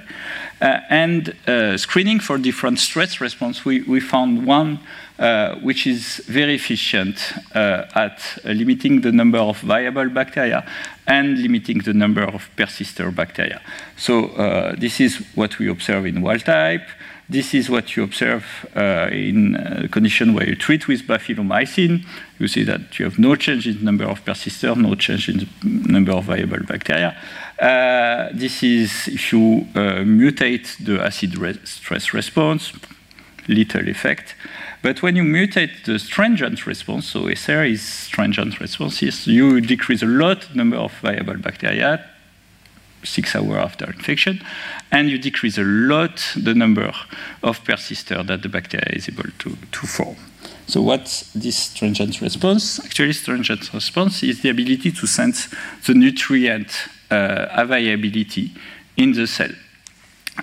Uh, 0.62 0.81
and 0.88 1.37
uh, 1.47 1.76
screening 1.76 2.21
for 2.21 2.38
different 2.38 2.79
stress 2.79 3.21
response, 3.21 3.64
we, 3.64 3.83
we 3.83 4.00
found 4.00 4.47
one 4.47 4.81
uh, 5.19 5.57
which 5.57 5.87
is 5.87 6.23
very 6.26 6.55
efficient 6.55 7.33
uh, 7.55 7.85
at 7.95 8.38
limiting 8.45 9.02
the 9.02 9.12
number 9.12 9.38
of 9.38 9.61
viable 9.61 10.09
bacteria 10.09 10.67
and 11.07 11.38
limiting 11.38 11.79
the 11.79 11.93
number 11.93 12.23
of 12.23 12.49
persister 12.57 13.11
bacteria. 13.11 13.61
So 13.97 14.75
this 14.79 15.00
is 15.00 15.19
what 15.35 15.59
we 15.59 15.69
observe 15.69 16.07
in 16.07 16.23
wild 16.23 16.45
type. 16.45 16.88
This 17.29 17.55
is 17.55 17.71
what 17.71 17.97
you 17.97 18.02
observe 18.02 18.45
uh, 18.76 19.09
in 19.11 19.55
a 19.55 19.88
condition 19.88 20.35
where 20.35 20.47
you 20.47 20.57
treat 20.57 20.88
with 20.88 21.07
bifidobacterium. 21.07 22.05
You 22.38 22.49
see 22.49 22.64
that 22.64 22.99
you 22.99 23.05
have 23.05 23.19
no 23.19 23.37
change 23.37 23.67
in 23.67 23.79
the 23.79 23.85
number 23.85 24.05
of 24.05 24.25
persisters, 24.25 24.76
no 24.76 24.95
change 24.97 25.29
in 25.29 25.38
the 25.38 25.93
number 25.93 26.12
of 26.12 26.25
viable 26.25 26.62
bacteria. 26.64 27.17
Uh, 27.59 28.29
this 28.35 28.62
is 28.62 29.09
if 29.09 29.33
you 29.33 29.67
uh, 29.75 30.02
mutate 30.05 30.85
the 30.85 31.00
acid 31.00 31.38
re 31.38 31.59
stress 31.64 32.12
response, 32.12 32.73
little 33.49 33.88
effect. 33.88 34.35
But 34.83 35.00
when 35.00 35.14
you 35.14 35.23
mutate 35.23 35.85
the 35.85 35.99
stringent 36.00 36.67
response, 36.67 37.07
so 37.07 37.29
SR 37.29 37.64
is 37.64 37.83
stringent 37.83 38.59
responses, 38.59 39.29
you 39.29 39.61
decrease 39.61 40.02
a 40.02 40.07
lot 40.07 40.55
number 40.57 40.76
of 40.76 40.93
viable 41.00 41.37
bacteria, 41.37 42.05
six 43.02 43.35
hours 43.35 43.56
after 43.56 43.87
infection, 43.87 44.42
and 44.90 45.09
you 45.09 45.18
decrease 45.18 45.59
a 45.59 45.64
lot 45.64 46.35
the 46.37 46.54
number 46.54 46.92
of 47.42 47.64
persisters 47.64 48.26
that 48.26 48.42
the 48.42 48.49
bacteria 48.49 48.92
is 48.92 49.09
able 49.09 49.30
to, 49.38 49.56
to 49.71 49.87
form. 49.87 50.16
So 50.66 50.80
what's 50.80 51.32
this 51.32 51.56
stringent 51.56 52.21
response? 52.21 52.80
Actually, 52.85 53.12
stringent 53.12 53.73
response 53.75 54.23
is 54.23 54.42
the 54.42 54.50
ability 54.50 54.92
to 54.92 55.06
sense 55.06 55.49
the 55.87 55.94
nutrient 55.94 56.88
uh, 57.11 57.47
availability 57.50 58.52
in 58.97 59.12
the 59.12 59.26
cell. 59.26 59.50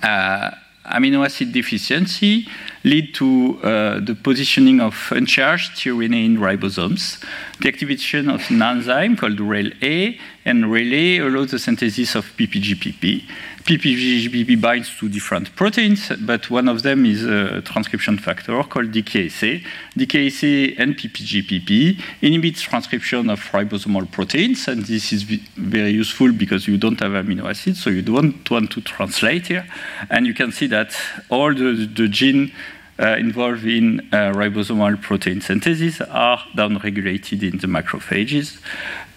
Uh, 0.03 0.51
amino 0.89 1.25
acid 1.25 1.51
deficiency 1.51 2.47
lead 2.83 3.13
to 3.13 3.59
uh, 3.61 3.99
the 3.99 4.15
positioning 4.15 4.79
of 4.79 4.95
uncharged 5.11 5.71
tRNA 5.73 6.25
in 6.25 6.37
ribosomes, 6.37 7.23
the 7.59 7.67
activation 7.67 8.29
of 8.29 8.49
an 8.49 8.61
enzyme 8.61 9.15
called 9.15 9.39
RAIL-A, 9.39 10.17
and 10.45 10.71
RAIL-A 10.71 11.19
allows 11.19 11.51
the 11.51 11.59
synthesis 11.59 12.15
of 12.15 12.25
PPGPP. 12.37 13.23
PPGPP 13.69 14.59
binds 14.59 14.89
to 14.97 15.07
different 15.07 15.55
proteins, 15.55 16.11
but 16.21 16.49
one 16.49 16.67
of 16.67 16.81
them 16.81 17.05
is 17.05 17.23
a 17.23 17.61
transcription 17.61 18.17
factor 18.17 18.63
called 18.63 18.91
DKSA. 18.91 19.63
DKSA 19.95 20.79
and 20.79 20.97
PPGPP 20.97 22.01
inhibits 22.23 22.63
transcription 22.63 23.29
of 23.29 23.39
ribosomal 23.51 24.11
proteins, 24.11 24.67
and 24.67 24.83
this 24.85 25.13
is 25.13 25.21
very 25.21 25.91
useful 25.91 26.31
because 26.31 26.67
you 26.67 26.79
don't 26.79 26.99
have 26.99 27.11
amino 27.11 27.47
acids, 27.47 27.83
so 27.83 27.91
you 27.91 28.01
don't 28.01 28.49
want 28.49 28.71
to 28.71 28.81
translate 28.81 29.45
here. 29.45 29.67
And 30.09 30.25
you 30.25 30.33
can 30.33 30.51
see 30.51 30.65
that 30.65 30.95
all 31.29 31.53
the, 31.53 31.87
the 31.95 32.07
gene 32.07 32.51
involved 32.99 33.65
in 33.65 33.99
uh, 34.11 34.33
ribosomal 34.33 35.01
protein 35.01 35.41
synthesis 35.41 36.01
are 36.01 36.39
downregulated 36.55 37.43
in 37.43 37.57
the 37.59 37.67
macrophages. 37.67 38.59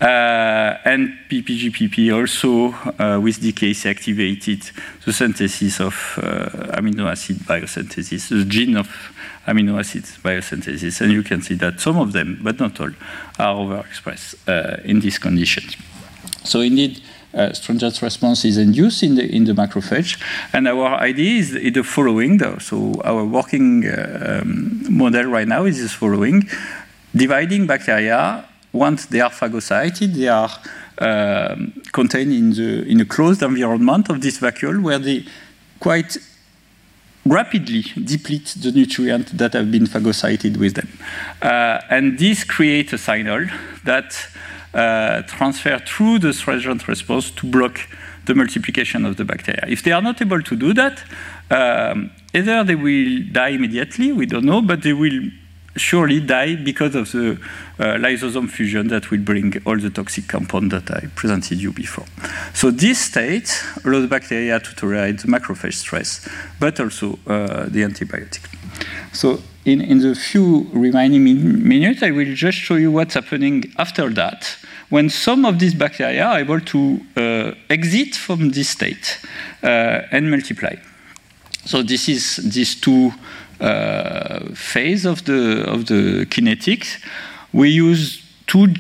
Uh, 0.01 0.79
and 0.85 1.17
PPGPP 1.29 2.13
also, 2.13 2.73
uh, 2.99 3.21
with 3.21 3.41
DKS, 3.41 3.87
activated 3.87 4.71
the 5.05 5.13
synthesis 5.13 5.81
of 5.81 6.19
uh, 6.19 6.79
amino 6.79 7.11
acid 7.11 7.37
biosynthesis, 7.39 8.29
the 8.29 8.45
gene 8.45 8.77
of 8.77 8.89
amino 9.47 9.79
acids 9.79 10.19
biosynthesis. 10.19 11.01
And 11.01 11.13
you 11.13 11.23
can 11.23 11.43
see 11.43 11.55
that 11.55 11.81
some 11.81 11.99
of 11.99 12.13
them, 12.13 12.41
but 12.43 12.59
not 12.59 12.81
all, 12.81 12.91
are 13.39 13.55
overexpressed 13.55 14.35
uh, 14.49 14.83
in 14.85 15.01
these 15.01 15.19
conditions. 15.19 15.77
So 16.45 16.61
indeed, 16.61 17.01
uh, 17.35 17.53
stringent 17.53 18.01
response 18.03 18.45
is 18.45 18.59
induced 18.59 19.03
in 19.03 19.15
the, 19.15 19.25
in 19.25 19.45
the 19.45 19.53
macrophage. 19.53 20.21
And 20.53 20.69
our 20.69 20.95
idea 21.01 21.39
is, 21.39 21.55
is 21.55 21.73
the 21.73 21.83
following. 21.83 22.39
Though. 22.39 22.59
So 22.59 23.01
our 23.05 23.25
working 23.25 23.87
uh, 23.87 24.41
um, 24.43 24.85
model 24.89 25.25
right 25.25 25.49
now 25.49 25.65
is 25.65 25.83
the 25.83 25.89
following. 25.89 26.49
Dividing 27.15 27.67
bacteria 27.67 28.49
once 28.73 29.07
they 29.07 29.21
are 29.21 29.31
phagocyted, 29.31 30.15
they 30.15 30.29
are 30.29 30.51
um, 30.99 31.73
contained 31.93 32.33
in, 32.33 32.51
the, 32.51 32.91
in 32.91 33.01
a 33.01 33.05
closed 33.05 33.43
environment 33.43 34.09
of 34.09 34.21
this 34.21 34.39
vacuole 34.39 34.83
where 34.83 34.99
they 34.99 35.25
quite 35.79 36.17
rapidly 37.25 37.83
deplete 38.05 38.55
the 38.61 38.73
nutrients 38.73 39.33
that 39.33 39.53
have 39.53 39.71
been 39.71 39.87
phagocyted 39.87 40.57
with 40.57 40.75
them. 40.75 40.89
Uh, 41.41 41.81
and 41.91 42.19
this 42.19 42.45
creates 42.45 42.93
a 42.93 42.99
signal 42.99 43.47
that 43.85 44.29
transfer 44.73 45.79
through 45.79 46.19
the 46.19 46.33
stringent 46.33 46.89
response 46.89 47.31
to 47.31 47.47
block 47.47 47.81
the 48.25 48.35
multiplication 48.35 49.05
of 49.05 49.17
the 49.17 49.25
bacteria. 49.25 49.65
If 49.67 49.83
they 49.83 49.93
are 49.93 50.03
not 50.03 50.23
able 50.23 50.43
to 50.43 50.57
do 50.57 50.73
that, 50.75 51.03
um, 51.51 52.11
either 52.33 52.65
they 52.65 52.77
will 52.77 53.25
die 53.33 53.49
immediately, 53.49 54.13
we 54.13 54.27
don't 54.27 54.45
know, 54.45 54.63
but 54.63 54.83
they 54.83 54.93
will 54.93 55.31
surely 55.77 56.21
die 56.21 56.55
because 56.55 56.95
of 56.95 57.11
the 57.13 57.39
uh, 57.79 57.85
lysosome 57.97 58.49
fusion 58.49 58.89
that 58.89 59.11
will 59.11 59.21
bring 59.21 59.55
all 59.65 59.79
the 59.79 59.91
toxic 59.91 60.29
compound 60.29 60.71
that 60.71 60.91
I 60.91 61.07
presented 61.15 61.61
you 61.61 61.73
before. 61.73 62.05
So 62.53 62.71
this 62.71 63.01
state 63.01 63.63
allows 63.85 64.07
bacteria 64.07 64.61
to 64.61 64.75
tolerate 64.77 65.19
the 65.21 65.29
macrophage 65.29 65.75
stress, 65.75 66.29
but 66.61 66.79
also 66.79 67.19
uh, 67.27 67.67
the 67.69 67.83
antibiotic. 67.83 68.47
So 69.13 69.41
in, 69.65 69.81
in 69.81 69.99
the 69.99 70.15
few 70.15 70.67
remaining 70.73 71.25
min 71.25 71.67
minutes, 71.67 72.03
I 72.03 72.11
will 72.11 72.35
just 72.35 72.59
show 72.59 72.75
you 72.75 72.91
what's 72.91 73.15
happening 73.15 73.73
after 73.79 74.11
that, 74.11 74.57
when 74.89 75.09
some 75.09 75.45
of 75.45 75.59
these 75.59 75.75
bacteria 75.75 76.25
are 76.25 76.41
able 76.41 76.61
to 76.61 77.01
uh, 77.17 77.55
exit 77.71 78.17
from 78.17 78.51
this 78.51 78.71
state 78.71 79.19
uh, 79.63 80.03
and 80.11 80.31
multiply. 80.31 80.75
So 81.65 81.83
this 81.83 82.09
is 82.09 82.37
these 82.53 82.75
two 82.81 83.13
uh, 83.61 84.53
phase 84.55 85.07
of 85.07 85.25
the 85.25 85.65
of 85.69 85.87
the 85.87 86.27
kinetics. 86.27 87.01
We 87.53 87.69
use 87.69 88.21
two 88.49 88.75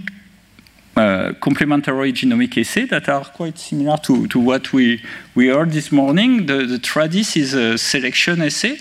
uh, 0.96 1.32
complementary 1.40 2.12
genomic 2.12 2.58
assays 2.58 2.88
that 2.90 3.08
are 3.08 3.24
quite 3.24 3.56
similar 3.58 3.96
to, 3.98 4.26
to 4.26 4.40
what 4.40 4.72
we, 4.72 5.00
we 5.34 5.46
heard 5.48 5.70
this 5.70 5.92
morning. 5.92 6.46
The, 6.46 6.66
the 6.66 6.78
TRADIS 6.78 7.36
is 7.36 7.54
a 7.54 7.78
selection 7.78 8.42
assay 8.42 8.78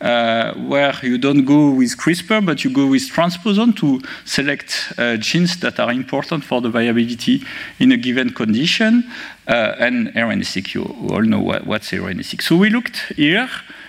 uh, 0.00 0.54
where 0.54 0.94
you 1.02 1.18
don't 1.18 1.44
go 1.44 1.70
with 1.70 1.96
CRISPR, 1.96 2.44
but 2.44 2.64
you 2.64 2.70
go 2.70 2.86
with 2.86 3.02
transposon 3.10 3.76
to 3.76 4.00
select 4.24 4.92
uh, 4.96 5.16
genes 5.16 5.58
that 5.60 5.78
are 5.78 5.92
important 5.92 6.44
for 6.44 6.60
the 6.60 6.70
viability 6.70 7.44
in 7.78 7.92
a 7.92 7.96
given 7.96 8.32
condition. 8.32 9.04
Uh, 9.46 9.74
and 9.78 10.08
RNA-seq, 10.14 10.74
you 10.74 10.84
all 11.10 11.22
know 11.22 11.40
what, 11.40 11.66
what's 11.66 11.90
RNA-seq. 11.90 12.40
So 12.42 12.56
we 12.56 12.70
looked 12.70 13.12
here 13.16 13.48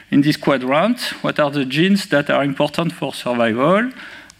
in 0.09 0.21
this 0.21 0.35
quadrant, 0.37 0.99
what 1.21 1.39
are 1.39 1.49
the 1.49 1.65
genes 1.65 2.07
that 2.07 2.29
are 2.29 2.43
important 2.43 2.91
for 2.91 3.13
survival 3.13 3.91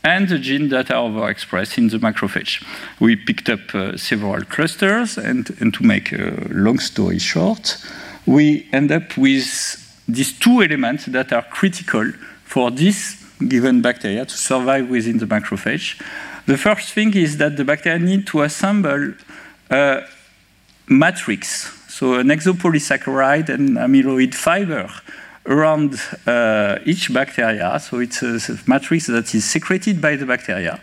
and 0.03 0.27
the 0.27 0.39
genes 0.39 0.71
that 0.71 0.91
are 0.91 1.09
overexpressed 1.09 1.77
in 1.77 1.87
the 1.87 1.97
macrophage. 1.97 2.63
We 2.99 3.15
picked 3.15 3.49
up 3.49 3.73
uh, 3.73 3.97
several 3.97 4.43
clusters, 4.45 5.17
and, 5.17 5.49
and, 5.59 5.73
to 5.75 5.83
make 5.83 6.11
a 6.11 6.47
long 6.49 6.79
story 6.79 7.19
short, 7.19 7.77
we 8.25 8.67
end 8.73 8.91
up 8.91 9.15
with 9.15 9.90
these 10.07 10.37
two 10.37 10.61
elements 10.61 11.05
that 11.05 11.31
are 11.33 11.43
critical 11.43 12.11
for 12.43 12.71
this 12.71 13.21
given 13.47 13.81
bacteria 13.81 14.25
to 14.25 14.37
survive 14.37 14.89
within 14.89 15.17
the 15.17 15.25
macrophage. 15.25 16.01
The 16.45 16.57
first 16.57 16.93
thing 16.93 17.15
is 17.15 17.37
that 17.37 17.57
the 17.57 17.63
bacteria 17.63 17.99
need 17.99 18.27
to 18.27 18.41
assemble 18.41 19.13
a 19.69 20.03
matrix, 20.87 21.71
so 21.87 22.15
an 22.15 22.27
exopolysaccharide 22.27 23.49
and 23.49 23.77
amyloid 23.77 24.33
fiber 24.33 24.89
around 25.45 25.99
uh, 26.27 26.77
each 26.85 27.13
bacteria. 27.13 27.79
So 27.79 27.99
it's 27.99 28.21
a, 28.21 28.59
matrix 28.67 29.07
that 29.07 29.33
is 29.33 29.45
secreted 29.45 30.01
by 30.01 30.15
the 30.15 30.25
bacteria. 30.25 30.79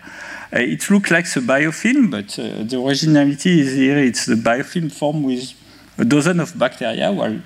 Uh, 0.52 0.60
it 0.60 0.88
looks 0.90 1.10
like 1.10 1.24
a 1.24 1.40
biofilm, 1.40 2.10
but 2.10 2.38
uh, 2.38 2.64
the 2.64 2.80
originality 2.80 3.60
is 3.60 3.74
here. 3.74 3.98
It's 3.98 4.26
the 4.26 4.34
biofilm 4.34 4.90
formed 4.90 5.24
with 5.24 5.52
a 5.98 6.04
dozen 6.04 6.40
of 6.40 6.58
bacteria, 6.58 7.12
while 7.12 7.38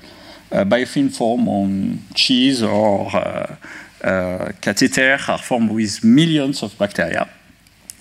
biofilm 0.53 1.11
formed 1.11 1.49
on 1.49 1.99
cheese 2.15 2.63
or 2.63 3.11
uh, 3.15 3.57
uh, 4.05 4.53
catheter 4.61 5.19
are 5.29 5.39
formed 5.39 5.71
with 5.71 6.05
millions 6.05 6.63
of 6.63 6.77
bacteria. 6.79 7.29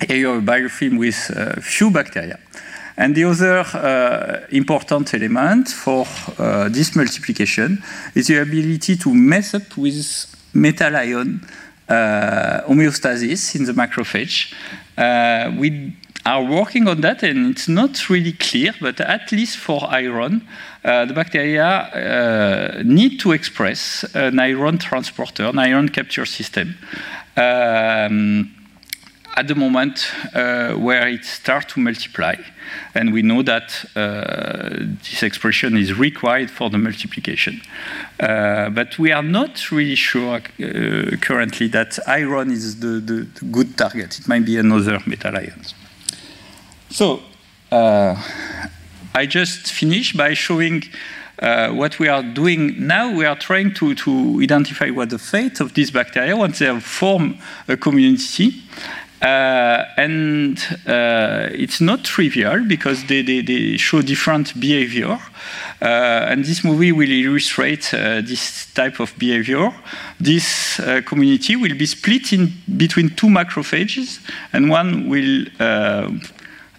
Here 0.07 0.17
you 0.17 0.27
have 0.27 0.43
a 0.43 0.51
biofilm 0.51 0.97
with 0.97 1.63
few 1.63 1.91
bacteria. 1.91 2.39
And 2.97 3.15
the 3.15 3.23
other 3.23 3.59
uh, 3.59 4.45
important 4.51 5.13
element 5.13 5.69
for 5.69 6.05
uh, 6.37 6.69
this 6.69 6.95
multiplication 6.95 7.81
is 8.13 8.27
the 8.27 8.41
ability 8.41 8.97
to 8.97 9.13
mess 9.13 9.53
up 9.53 9.77
with 9.77 10.35
metal 10.53 10.95
ion 10.95 11.41
uh, 11.87 12.61
homeostasis 12.67 13.55
in 13.55 13.65
the 13.65 13.73
macrophage. 13.73 14.53
Uh, 14.97 15.51
are 16.25 16.43
working 16.43 16.88
on 16.88 17.01
that, 17.01 17.23
and 17.23 17.51
it's 17.51 17.67
not 17.67 18.10
really 18.10 18.34
clear, 18.34 18.73
but 18.79 18.99
at 18.99 19.31
least 19.31 19.57
for 19.57 19.88
iron, 19.89 20.47
uh, 20.84 21.05
the 21.05 21.13
bacteria 21.13 21.65
uh, 21.65 22.84
need 22.84 23.19
to 23.19 23.31
express 23.31 24.03
an 24.13 24.39
iron 24.39 24.77
transporter, 24.77 25.45
an 25.45 25.60
iron 25.60 25.89
capture 25.89 26.25
system. 26.25 26.75
Um, 27.38 28.51
at 29.36 29.47
the 29.47 29.55
moment 29.55 30.12
uh, 30.34 30.73
where 30.73 31.07
it 31.07 31.25
starts 31.25 31.73
to 31.73 31.79
multiply. 31.79 32.36
And 32.93 33.13
we 33.13 33.21
know 33.21 33.41
that 33.43 33.86
uh, 33.95 34.69
this 35.03 35.23
expression 35.23 35.77
is 35.77 35.97
required 35.97 36.49
for 36.51 36.69
the 36.69 36.77
multiplication. 36.77 37.62
Uh, 38.19 38.69
but 38.69 38.97
we 38.99 39.12
are 39.12 39.23
not 39.23 39.71
really 39.71 39.95
sure 39.95 40.36
uh, 40.36 41.17
currently 41.21 41.67
that 41.69 41.97
iron 42.07 42.51
is 42.51 42.79
the, 42.79 42.99
the, 42.99 43.27
the, 43.39 43.45
good 43.45 43.77
target. 43.77 44.19
It 44.19 44.27
might 44.27 44.45
be 44.45 44.57
another 44.57 44.99
metal 45.05 45.36
ions. 45.36 45.73
So 46.91 47.21
uh, 47.71 48.21
I 49.15 49.25
just 49.25 49.71
finished 49.71 50.17
by 50.17 50.34
showing 50.34 50.84
uh, 51.39 51.69
what 51.69 51.99
we 51.99 52.10
are 52.10 52.21
doing 52.21 52.86
now, 52.86 53.15
we 53.15 53.25
are 53.25 53.38
trying 53.38 53.73
to, 53.75 53.95
to 53.95 54.39
identify 54.41 54.89
what 54.89 55.10
the 55.10 55.17
fate 55.17 55.62
of 55.62 55.73
these 55.73 55.89
bacteria 55.89 56.36
once 56.36 56.60
they 56.60 56.65
have 56.65 56.84
formed 56.84 57.39
a 57.69 57.77
community. 57.77 58.62
Uh, 59.21 59.86
and 59.97 60.58
uh, 60.88 61.47
it's 61.51 61.80
not 61.80 62.04
trivial 62.04 62.65
because 62.67 63.06
they, 63.06 63.21
they, 63.21 63.39
they 63.41 63.77
show 63.77 64.01
different 64.01 64.60
behavior. 64.60 65.17
Uh, 65.82 66.25
and 66.27 66.43
this 66.43 66.63
movie 66.63 66.91
will 66.91 67.10
illustrate 67.10 67.93
uh, 67.93 68.21
this 68.21 68.65
type 68.73 68.99
of 68.99 69.17
behavior. 69.17 69.71
This 70.19 70.80
uh, 70.80 71.01
community 71.06 71.56
will 71.56 71.75
be 71.77 71.86
split 71.86 72.34
in 72.34 72.51
between 72.77 73.12
two 73.12 73.27
macrophages, 73.27 74.19
and 74.54 74.69
one 74.69 75.08
will 75.08 75.45
uh, 75.60 76.10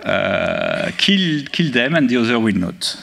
kill, 0.02 1.44
kill 1.52 1.72
them, 1.72 1.94
and 1.94 2.08
the 2.08 2.16
other 2.16 2.38
will 2.38 2.54
not. 2.54 2.96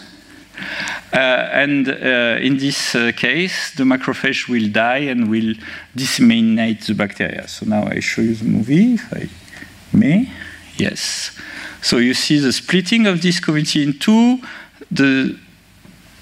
Uh, 1.11 1.17
and 1.53 1.87
uh, 1.87 2.37
in 2.39 2.57
this 2.57 2.93
uh, 2.93 3.11
case, 3.15 3.73
the 3.75 3.83
macrophage 3.83 4.47
will 4.47 4.69
die 4.71 5.09
and 5.09 5.29
will 5.29 5.55
disseminate 5.95 6.81
the 6.81 6.93
bacteria. 6.93 7.47
So 7.47 7.65
now 7.65 7.87
I 7.87 7.99
show 7.99 8.21
you 8.21 8.35
the 8.35 8.45
movie, 8.45 8.93
if 8.93 9.13
I 9.13 9.29
may. 9.91 10.29
Yes. 10.77 11.31
So 11.81 11.97
you 11.97 12.13
see 12.13 12.39
the 12.39 12.53
splitting 12.53 13.07
of 13.07 13.21
this 13.21 13.39
community 13.39 13.83
in 13.83 13.97
two, 13.97 14.39
the 14.91 15.37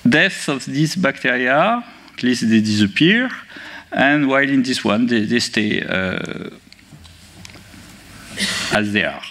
death 0.08 0.48
of 0.48 0.66
these 0.66 0.96
bacteria, 0.96 1.84
at 2.14 2.24
least 2.24 2.50
they 2.50 2.62
disappear, 2.62 3.30
and 3.92 4.28
while 4.28 4.48
in 4.48 4.64
this 4.64 4.84
one, 4.84 5.08
they, 5.08 5.22
they 5.26 5.40
stay 5.40 5.82
uh, 5.82 6.50
as 8.72 8.94
they 8.94 9.04
are. 9.04 9.24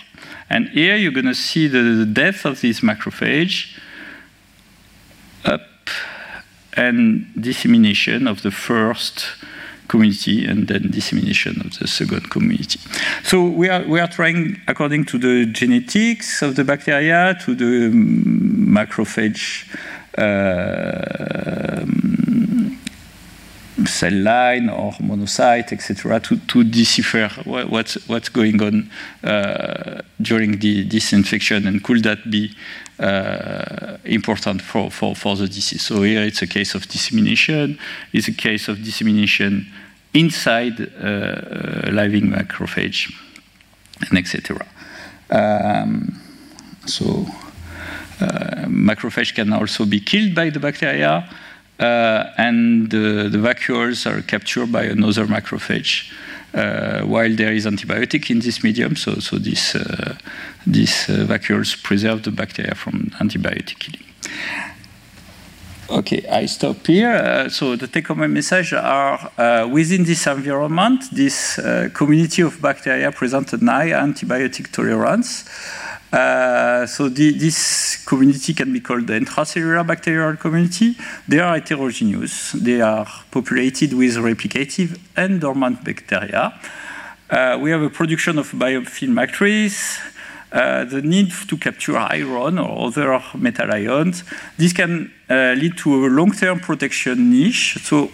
And 0.49 0.69
here 0.69 0.97
you're 0.97 1.13
going 1.13 1.27
to 1.27 1.35
see 1.35 1.69
the 1.69 2.07
death 2.07 2.45
of 2.45 2.61
this 2.61 2.81
macrophage 2.81 3.79
up 5.45 5.91
and 6.75 7.27
dissemination 7.41 8.27
of 8.29 8.43
the 8.43 8.51
first 8.51 9.27
community 9.89 10.45
and 10.45 10.69
then 10.69 10.91
dissemination 10.91 11.61
of 11.61 11.79
the 11.79 11.87
second 11.87 12.31
community. 12.31 12.81
So 13.23 13.45
we 13.45 13.69
are, 13.69 13.83
we 13.85 14.01
are 14.01 14.09
trying, 14.09 14.61
according 14.69 15.05
to 15.07 15.19
the 15.19 15.47
genetics 15.47 16.43
of 16.43 16.57
the 16.57 16.65
bacteria, 16.65 17.37
to 17.45 17.55
the 17.55 17.91
macrophage 17.93 19.67
uh, 20.19 21.85
cell 23.87 24.13
line 24.13 24.69
or 24.69 24.93
monocyte, 24.93 25.73
etc., 25.73 26.21
to, 26.21 26.37
to 26.37 26.65
decipher 26.65 27.29
what, 27.45 27.71
what's, 27.71 28.09
what's 28.09 28.29
going 28.29 28.63
on 28.63 28.91
uh, 29.25 30.03
during 30.21 30.59
the, 30.59 30.85
this 30.85 31.13
infection 31.13 31.67
and 31.67 31.83
could 31.83 32.03
that 32.03 32.31
be 32.31 32.55
uh, 32.99 33.99
important 34.05 34.63
for, 34.63 34.91
for, 34.91 35.15
for 35.15 35.37
the 35.37 35.47
disease. 35.47 35.83
So 35.83 36.03
here 36.03 36.23
it's 36.23 36.43
a 36.43 36.47
case 36.47 36.75
of 36.75 36.87
dissemination, 36.89 37.79
it's 38.13 38.29
a 38.29 38.33
case 38.33 38.69
of 38.69 38.83
dissemination 38.83 39.67
inside 40.15 40.81
uh, 40.81 41.91
living 41.91 42.31
macrophage, 42.31 43.13
and 44.09 44.19
etc. 44.19 44.67
Um, 45.31 46.21
so 46.87 47.27
uh, 48.21 48.65
macrophage 48.67 49.35
can 49.35 49.53
also 49.53 49.85
be 49.85 50.01
killed 50.01 50.35
by 50.35 50.51
the 50.51 50.61
bacteria, 50.61 51.29
and 51.79 52.91
the, 52.91 53.29
the 53.31 53.39
vacuoles 53.39 54.07
are 54.07 54.23
captured 54.23 54.73
by 54.73 54.85
another 54.85 55.27
macrophage. 55.27 56.13
Uh, 56.55 57.03
while 57.03 57.35
there 57.37 57.53
is 57.53 57.67
antibiotic 57.67 58.31
in 58.31 58.39
this 58.39 58.65
medium, 58.65 58.97
so, 58.97 59.17
so 59.17 59.37
this, 59.37 59.75
uh, 59.75 60.17
these 60.67 61.07
uh, 61.11 61.27
vacuoles 61.27 61.83
preserve 61.83 62.23
the 62.23 62.31
bacteria 62.31 62.75
from 62.75 63.11
antibiotic 63.21 63.79
killing. 63.79 64.07
Okay, 65.89 66.27
I 66.29 66.47
stop 66.47 66.85
here. 66.87 67.13
Uh, 67.13 67.49
so 67.49 67.77
the 67.77 67.87
take-home 67.87 68.33
message 68.33 68.73
are 68.73 69.31
uh, 69.39 69.69
within 69.71 70.05
this 70.05 70.27
environment, 70.27 71.05
this 71.13 71.59
uh, 71.59 71.91
community 71.95 72.43
of 72.43 72.61
bacteria 72.61 73.13
present 73.13 73.53
a 73.53 73.59
high 73.59 73.91
antibiotic 73.91 74.73
tolerance. 74.73 75.45
Uh, 76.13 76.87
so 76.87 77.09
the, 77.09 77.33
this 77.33 78.05
community 78.05 78.55
can 78.55 78.73
be 78.73 78.81
called 78.81 79.07
the 79.07 79.15
intracellular 79.15 79.87
bacterial 79.87 80.37
community. 80.37 80.95
They 81.27 81.41
are 81.41 81.55
heterogeneous. 81.55 82.53
They 82.53 82.81
are 82.81 83.07
populated 83.31 83.93
with 83.93 84.17
replicative 84.17 84.99
and 85.17 85.41
dormant 85.41 85.85
bacteria. 85.85 86.55
Uh, 87.29 87.59
we 87.61 87.71
have 87.71 87.83
a 87.83 87.91
production 87.91 88.39
of 88.39 88.53
biofilm 88.53 89.09
matrix, 89.09 90.01
uh, 90.53 90.85
the 90.85 91.03
need 91.03 91.33
to 91.49 91.57
capture 91.57 91.99
iron 91.99 92.59
or 92.59 92.87
other 92.87 93.21
metal 93.35 93.73
ions. 93.73 94.23
This 94.57 94.73
can 94.73 95.13
uh, 95.29 95.55
lead 95.59 95.77
to 95.79 96.07
a 96.07 96.09
long-term 96.09 96.61
protection 96.61 97.31
niche. 97.31 97.79
So 97.83 98.13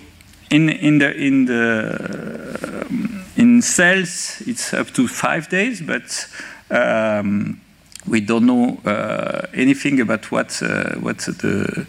in, 0.51 0.71
in, 0.71 0.99
the, 0.99 1.15
in, 1.15 1.45
the, 1.45 2.87
um, 2.89 3.25
in 3.37 3.61
cells, 3.61 4.43
it's 4.47 4.73
up 4.73 4.91
to 4.93 5.07
five 5.09 5.51
days, 5.51 5.83
but 5.83 6.27
um, 6.71 7.61
we 8.07 8.21
don't 8.21 8.47
know 8.47 8.81
uh, 8.85 9.47
anything 9.55 10.01
about 10.01 10.31
what 10.31 10.63
uh, 10.63 10.95
what 10.97 11.19
the 11.19 11.87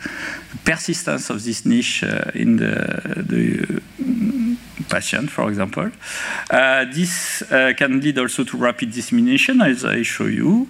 persistence 0.65 1.29
of 1.29 1.43
this 1.43 1.65
niche 1.65 2.03
uh, 2.03 2.31
in 2.33 2.57
the, 2.57 3.23
the 3.27 3.81
patient, 4.83 5.29
for 5.29 5.49
example. 5.49 5.91
Uh, 6.49 6.85
this 6.93 7.41
uh, 7.43 7.73
can 7.77 7.99
lead 8.01 8.17
also 8.17 8.43
to 8.43 8.57
rapid 8.57 8.91
dissemination, 8.91 9.61
as 9.61 9.85
I 9.85 10.03
show 10.03 10.25
you. 10.25 10.67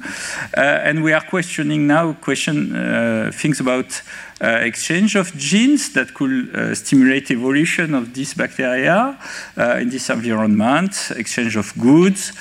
Uh, 0.56 0.62
and 0.62 1.04
we 1.04 1.14
are 1.14 1.22
questioning 1.22 1.88
now 1.88 2.14
question 2.14 3.32
things 3.32 3.60
about 3.60 4.02
uh, 4.44 4.60
exchange 4.62 5.16
of 5.16 5.34
genes 5.38 5.94
that 5.94 6.14
could 6.14 6.54
uh, 6.54 6.76
stimulate 6.76 7.32
evolution 7.32 7.94
of 7.94 8.14
this 8.14 8.34
bacteria 8.34 9.18
uh, 9.58 9.78
in 9.80 9.90
this 9.90 10.10
environment, 10.10 11.12
exchange 11.16 11.56
of 11.56 11.74
goods, 11.80 12.34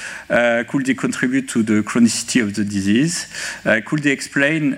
could 0.69 0.85
they 0.85 0.95
contribute 0.95 1.49
to 1.49 1.63
the 1.63 1.81
chronicity 1.83 2.43
of 2.43 2.55
the 2.55 2.65
disease? 2.65 3.29
could 3.85 4.03
they 4.03 4.11
explain 4.11 4.77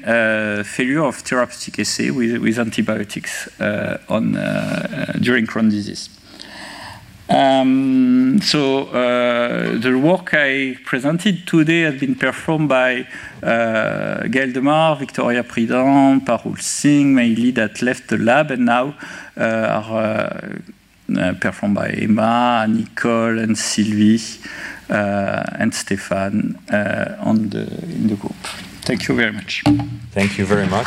failure 0.64 1.02
of 1.02 1.16
therapeutic 1.16 1.78
assay 1.78 2.10
with, 2.10 2.36
with 2.42 2.58
antibiotics 2.58 3.48
on, 4.08 4.32
during 5.20 5.46
Crohn's 5.46 5.72
disease? 5.72 6.10
Um, 7.28 8.40
so 8.42 8.88
uh, 8.88 9.78
the 9.78 9.98
work 9.98 10.34
I 10.34 10.76
presented 10.84 11.46
today 11.46 11.82
has 11.82 11.98
been 11.98 12.16
performed 12.16 12.68
by 12.68 13.06
uh, 13.42 14.24
Gaël 14.24 14.52
Demar, 14.52 14.96
Victoria 14.96 15.42
Prudent, 15.42 16.26
Parul 16.26 16.60
Singh, 16.60 17.14
mainly 17.14 17.50
that 17.52 17.80
left 17.80 18.08
the 18.08 18.18
lab 18.18 18.50
and 18.50 18.66
now 18.66 18.94
uh, 19.38 19.42
are 19.42 20.60
uh, 21.16 21.32
performed 21.40 21.76
by 21.76 21.88
Emma, 21.90 22.66
Nicole, 22.68 23.38
and 23.38 23.56
Sylvie, 23.56 24.20
uh, 24.90 25.44
and 25.58 25.74
Stefan 25.74 26.58
uh, 26.70 27.16
on 27.20 27.48
the, 27.48 27.62
in 27.84 28.08
the 28.08 28.16
group. 28.16 28.36
Thank 28.82 29.08
you 29.08 29.14
very 29.14 29.32
much. 29.32 29.62
Thank 30.12 30.36
you 30.36 30.44
very 30.44 30.66
much. 30.66 30.86